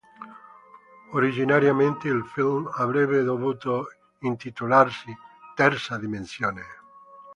Originariamente, 1.11 2.07
il 2.07 2.25
film 2.25 2.67
avrebbe 2.73 3.21
dovuto 3.21 3.85
intitolarsi 4.21 5.15
"Terza 5.53 5.99
dimensione". 5.99 6.63